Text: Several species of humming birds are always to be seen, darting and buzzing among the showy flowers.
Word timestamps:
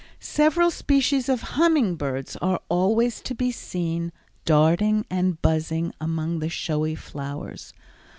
Several 0.19 0.71
species 0.71 1.29
of 1.29 1.41
humming 1.53 1.95
birds 1.95 2.35
are 2.37 2.59
always 2.69 3.21
to 3.21 3.35
be 3.35 3.51
seen, 3.51 4.11
darting 4.45 5.05
and 5.11 5.39
buzzing 5.43 5.93
among 6.01 6.39
the 6.39 6.49
showy 6.49 6.95
flowers. 6.95 7.71